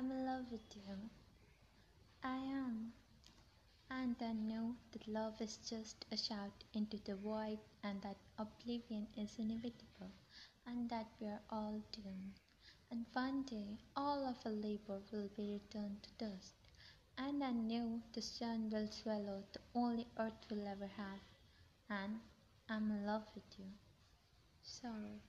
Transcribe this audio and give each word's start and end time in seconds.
I'm 0.00 0.10
in 0.12 0.24
love 0.24 0.46
with 0.50 0.74
you. 0.74 0.96
I 2.24 2.36
am. 2.36 2.92
And 3.90 4.16
I 4.22 4.32
know 4.32 4.76
that 4.92 5.06
love 5.06 5.34
is 5.42 5.58
just 5.58 6.06
a 6.10 6.16
shout 6.16 6.64
into 6.72 6.96
the 7.04 7.16
void, 7.16 7.58
and 7.84 8.00
that 8.00 8.16
oblivion 8.38 9.08
is 9.18 9.38
inevitable, 9.38 10.10
and 10.66 10.88
that 10.88 11.08
we 11.20 11.26
are 11.26 11.42
all 11.50 11.82
doomed. 11.92 12.40
And 12.90 13.04
one 13.12 13.42
day 13.42 13.76
all 13.94 14.26
of 14.26 14.38
our 14.46 14.52
labor 14.52 15.02
will 15.12 15.28
be 15.36 15.60
returned 15.60 16.02
to 16.04 16.24
dust. 16.24 16.54
And 17.18 17.44
I 17.44 17.52
know 17.52 18.00
the 18.14 18.22
sun 18.22 18.70
will 18.72 18.90
swallow 18.90 19.44
the 19.52 19.60
only 19.74 20.06
earth 20.18 20.46
will 20.50 20.66
ever 20.66 20.90
have. 20.96 21.20
And 21.90 22.20
I'm 22.70 22.90
in 22.90 23.04
love 23.04 23.26
with 23.34 23.58
you. 23.58 23.66
Sorry. 24.62 25.20